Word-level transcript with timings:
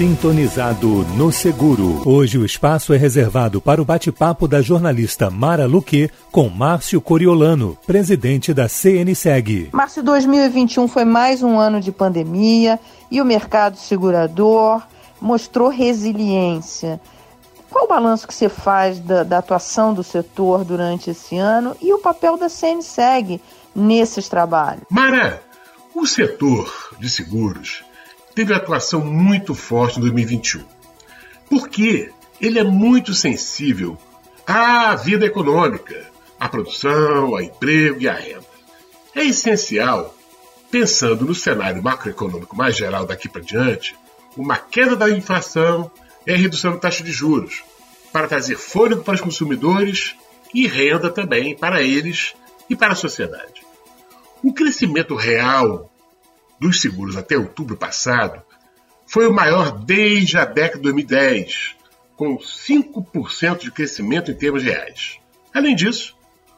Sintonizado 0.00 1.04
no 1.14 1.30
Seguro. 1.30 2.00
Hoje 2.08 2.38
o 2.38 2.44
espaço 2.46 2.94
é 2.94 2.96
reservado 2.96 3.60
para 3.60 3.82
o 3.82 3.84
bate-papo 3.84 4.48
da 4.48 4.62
jornalista 4.62 5.28
Mara 5.28 5.66
Luque 5.66 6.10
com 6.32 6.48
Márcio 6.48 7.02
Coriolano, 7.02 7.76
presidente 7.86 8.54
da 8.54 8.66
CNSEG. 8.66 9.68
Márcio, 9.74 10.02
2021 10.02 10.88
foi 10.88 11.04
mais 11.04 11.42
um 11.42 11.58
ano 11.58 11.82
de 11.82 11.92
pandemia 11.92 12.80
e 13.10 13.20
o 13.20 13.26
mercado 13.26 13.76
segurador 13.76 14.80
mostrou 15.20 15.68
resiliência. 15.68 16.98
Qual 17.68 17.84
o 17.84 17.88
balanço 17.88 18.26
que 18.26 18.32
você 18.32 18.48
faz 18.48 18.98
da, 19.00 19.22
da 19.22 19.36
atuação 19.36 19.92
do 19.92 20.02
setor 20.02 20.64
durante 20.64 21.10
esse 21.10 21.36
ano 21.36 21.76
e 21.78 21.92
o 21.92 21.98
papel 21.98 22.38
da 22.38 22.48
CNSEG 22.48 23.38
nesses 23.76 24.30
trabalhos? 24.30 24.84
Mara, 24.88 25.42
o 25.94 26.06
setor 26.06 26.96
de 26.98 27.10
seguros 27.10 27.84
teve 28.34 28.54
atuação 28.54 29.04
muito 29.04 29.54
forte 29.54 29.98
em 29.98 30.00
2021. 30.00 30.64
Porque 31.48 32.12
ele 32.40 32.58
é 32.58 32.64
muito 32.64 33.12
sensível 33.14 33.98
à 34.46 34.94
vida 34.94 35.26
econômica, 35.26 36.06
à 36.38 36.48
produção, 36.48 37.34
ao 37.34 37.40
emprego 37.40 38.00
e 38.00 38.08
à 38.08 38.14
renda. 38.14 38.48
É 39.14 39.24
essencial, 39.24 40.14
pensando 40.70 41.24
no 41.24 41.34
cenário 41.34 41.82
macroeconômico 41.82 42.56
mais 42.56 42.76
geral 42.76 43.04
daqui 43.04 43.28
para 43.28 43.42
diante, 43.42 43.96
uma 44.36 44.56
queda 44.56 44.96
da 44.96 45.10
inflação 45.10 45.90
e 46.26 46.32
a 46.32 46.36
redução 46.36 46.72
da 46.72 46.78
taxa 46.78 47.02
de 47.02 47.10
juros, 47.10 47.62
para 48.12 48.28
trazer 48.28 48.56
fôlego 48.56 49.02
para 49.02 49.14
os 49.14 49.20
consumidores 49.20 50.14
e 50.54 50.66
renda 50.66 51.10
também 51.10 51.56
para 51.56 51.82
eles 51.82 52.34
e 52.68 52.76
para 52.76 52.92
a 52.92 52.96
sociedade. 52.96 53.62
O 54.42 54.52
crescimento 54.52 55.14
real 55.14 55.89
dos 56.60 56.80
seguros 56.80 57.16
até 57.16 57.36
outubro 57.36 57.76
passado 57.76 58.42
foi 59.06 59.26
o 59.26 59.32
maior 59.32 59.72
desde 59.72 60.38
a 60.38 60.44
década 60.44 60.76
de 60.76 60.82
2010, 60.84 61.74
com 62.16 62.36
5% 62.36 63.58
de 63.58 63.72
crescimento 63.72 64.30
em 64.30 64.34
termos 64.34 64.62
reais. 64.62 65.18
Além 65.52 65.74
disso, 65.74 66.14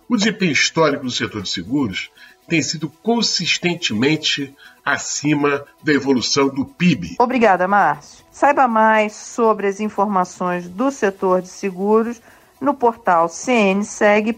o 0.09 0.17
desempenho 0.17 0.53
histórico 0.53 1.05
do 1.05 1.11
setor 1.11 1.43
de 1.43 1.49
seguros 1.49 2.11
tem 2.47 2.61
sido 2.61 2.91
consistentemente 3.03 4.55
acima 4.85 5.65
da 5.83 5.93
evolução 5.93 6.49
do 6.49 6.67
PIB. 6.67 7.17
Obrigada, 7.19 7.67
Márcio. 7.67 8.25
Saiba 8.31 8.69
mais 8.69 9.15
sobre 9.15 9.67
as 9.67 9.81
informações 9.81 10.69
do 10.69 10.91
setor 10.91 11.41
de 11.41 11.49
seguros 11.49 12.21
no 12.63 12.75
portal 12.75 13.29
cnseg.org.br. 13.29 14.33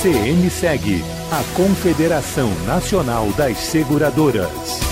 CNSEG, 0.00 1.02
a 1.32 1.42
Confederação 1.56 2.48
Nacional 2.66 3.26
das 3.36 3.58
Seguradoras. 3.58 4.85